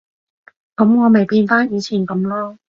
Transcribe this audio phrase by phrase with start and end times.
[0.77, 2.57] 噉我咪變返以前噉囉